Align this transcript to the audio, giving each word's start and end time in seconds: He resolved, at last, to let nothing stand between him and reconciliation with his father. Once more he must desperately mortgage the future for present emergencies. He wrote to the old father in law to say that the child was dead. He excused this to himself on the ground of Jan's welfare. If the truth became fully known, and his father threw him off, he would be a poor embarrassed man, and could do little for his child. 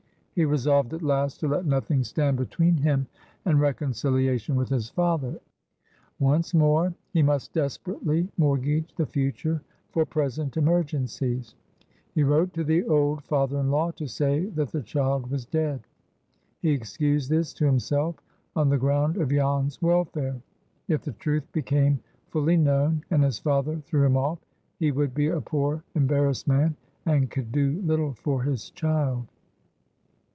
He 0.33 0.45
resolved, 0.45 0.93
at 0.93 1.03
last, 1.03 1.41
to 1.41 1.47
let 1.49 1.65
nothing 1.65 2.03
stand 2.05 2.37
between 2.37 2.77
him 2.77 3.05
and 3.45 3.59
reconciliation 3.59 4.55
with 4.55 4.69
his 4.69 4.89
father. 4.89 5.39
Once 6.19 6.53
more 6.53 6.93
he 7.11 7.21
must 7.21 7.53
desperately 7.53 8.27
mortgage 8.37 8.95
the 8.95 9.05
future 9.05 9.61
for 9.91 10.03
present 10.05 10.55
emergencies. 10.57 11.53
He 12.15 12.23
wrote 12.23 12.53
to 12.53 12.63
the 12.63 12.83
old 12.85 13.23
father 13.25 13.59
in 13.59 13.69
law 13.69 13.91
to 13.91 14.07
say 14.07 14.45
that 14.45 14.69
the 14.69 14.81
child 14.81 15.29
was 15.29 15.45
dead. 15.45 15.81
He 16.61 16.71
excused 16.71 17.29
this 17.29 17.53
to 17.55 17.65
himself 17.65 18.15
on 18.55 18.69
the 18.69 18.77
ground 18.79 19.17
of 19.17 19.29
Jan's 19.29 19.79
welfare. 19.81 20.41
If 20.87 21.01
the 21.03 21.11
truth 21.11 21.43
became 21.51 21.99
fully 22.29 22.57
known, 22.57 23.03
and 23.11 23.21
his 23.23 23.37
father 23.37 23.77
threw 23.85 24.05
him 24.05 24.15
off, 24.17 24.39
he 24.79 24.91
would 24.91 25.13
be 25.13 25.27
a 25.27 25.41
poor 25.41 25.83
embarrassed 25.93 26.47
man, 26.47 26.75
and 27.05 27.29
could 27.29 27.51
do 27.51 27.79
little 27.85 28.13
for 28.13 28.41
his 28.41 28.71
child. 28.71 29.27